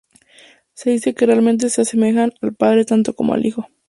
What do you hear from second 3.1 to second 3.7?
como al hijo.